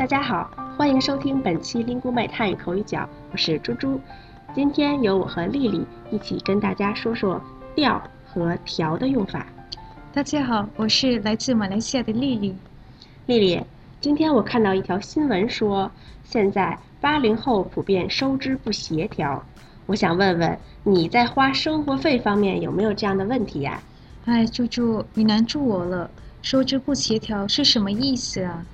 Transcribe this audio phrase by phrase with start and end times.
[0.00, 4.00] 大家好，欢迎收听本期 Lingu 妹泰语口语角，我是猪猪。
[4.54, 7.38] 今天由我和丽丽一起跟大家说说
[7.74, 9.46] 调和调的用法。
[10.10, 12.56] 大家好，我是来自马来西亚的丽丽。
[13.26, 13.62] 丽丽，
[14.00, 15.90] 今天我看到一条新闻说，
[16.24, 19.44] 现在八零后普遍收支不协调。
[19.84, 23.82] 我想问问你在花生活费方面有没有这样的问题呀？
[24.24, 26.10] 哎，猪猪，你难住我了。
[26.40, 28.64] 收支不协调是什么意思啊？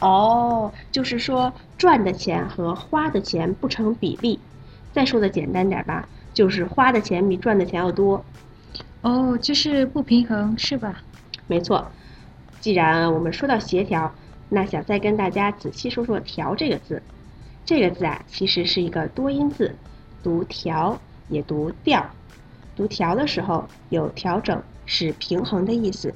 [0.00, 4.38] 哦，就是说赚的钱和花的钱不成比例。
[4.92, 8.24] 再说的简单点吧，就是花的钱比赚的钱要多。
[9.02, 11.02] 哦，就是不平衡是吧？
[11.46, 11.90] 没错。
[12.60, 14.14] 既然我们说到协调，
[14.48, 17.02] 那想再跟大家仔细说说“调”这个字。
[17.64, 19.74] 这个字啊，其实是一个多音字，
[20.22, 22.04] 读“调”也读“调”。
[22.76, 26.14] 读“调”的时候有调整、使平衡的意思，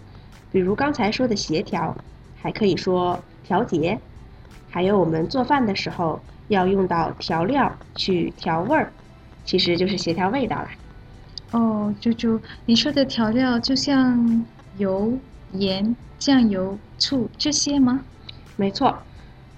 [0.52, 1.96] 比如刚才说的协调，
[2.36, 3.18] 还可以说。
[3.48, 3.98] 调节，
[4.68, 8.92] 还有我们做饭的时候要用到调料去调味儿，
[9.46, 10.68] 其实就是协调味道啦。
[11.52, 14.44] 哦，猪猪，你说的调料就像
[14.76, 15.18] 油、
[15.52, 18.02] 盐、酱油、醋这些吗？
[18.56, 18.98] 没错。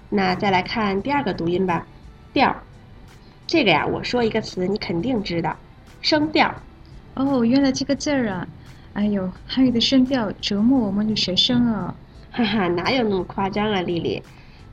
[0.09, 1.85] 那再来看第二个读音吧，
[2.31, 2.55] 调。
[3.45, 5.57] 这个呀，我说一个词，你肯定知道，
[6.01, 6.55] 声调。
[7.15, 8.47] 哦，原来这个字儿啊！
[8.93, 11.93] 哎呦，汉语的声调折磨我们的学生啊。
[12.31, 14.23] 哈哈，哪有那么夸张啊，丽丽？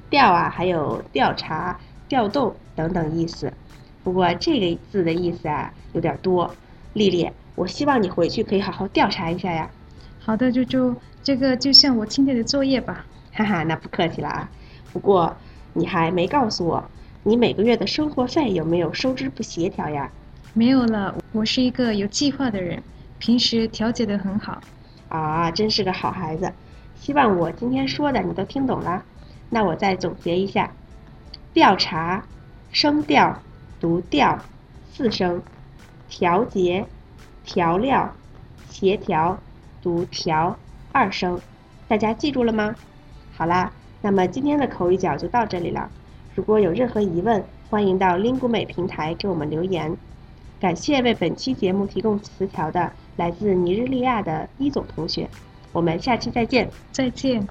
[0.09, 1.79] 调啊，还有调查、
[2.09, 3.53] 调动等等意思。
[4.05, 6.55] 不过这个字的意思啊有点多。
[6.95, 9.69] 丽丽，我希望你回去可以好好调查一下呀。
[10.21, 13.05] 好的，猪猪，这个就像我今天的作业吧。
[13.33, 14.49] 哈哈，那不客气了啊。
[14.93, 15.37] 不过
[15.75, 16.91] 你还没告诉我，
[17.25, 20.11] 你每个月的生活费有没有收支不协调呀？
[20.55, 22.83] 没有了，我是一个有计划的人，
[23.19, 24.61] 平时调节的很好。
[25.09, 26.53] 啊，真是个好孩子。
[26.97, 29.05] 希望我今天说的你都听懂了，
[29.51, 30.73] 那我再总结一下：
[31.53, 32.25] 调查，
[32.73, 33.41] 声调，
[33.81, 34.39] 读调，
[34.93, 35.41] 四声；
[36.09, 36.87] 调节，
[37.45, 38.13] 调料，
[38.69, 39.39] 协调，
[39.81, 40.59] 读调，
[40.93, 41.41] 二声。
[41.87, 42.75] 大家记住了吗？
[43.37, 45.89] 好啦，那么今天的口语角就到这里了。
[46.35, 49.97] 如果有任何疑问，欢迎到 Lingu 美平台给我们留言。
[50.61, 55.29] 感谢为本期节目提供词条的来自尼日利亚的伊总同学。
[55.73, 57.47] 我们下期再见，再见。